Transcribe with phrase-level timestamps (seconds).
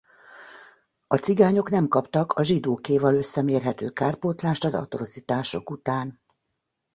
[1.07, 6.19] A cigányok nem kaptak a zsidókéval összemérhető kárpótlást az atrocitások után.